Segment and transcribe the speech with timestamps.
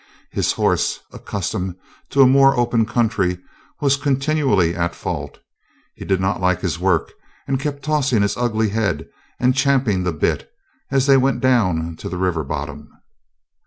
[0.31, 1.75] His horse, accustomed
[2.09, 3.37] to a more open country,
[3.81, 5.37] was continually at fault.
[5.93, 7.11] He did not like his work,
[7.47, 9.07] and kept tossing his ugly head
[9.39, 10.51] and champing the bit
[10.89, 12.89] as they went down to the river bottom.